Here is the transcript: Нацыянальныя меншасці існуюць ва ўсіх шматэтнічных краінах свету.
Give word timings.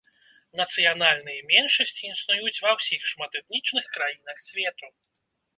Нацыянальныя 0.59 1.43
меншасці 1.51 2.09
існуюць 2.13 2.63
ва 2.65 2.71
ўсіх 2.79 3.01
шматэтнічных 3.13 3.85
краінах 3.99 4.37
свету. 4.49 4.95